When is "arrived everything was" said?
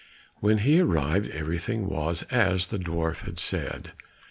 0.79-2.23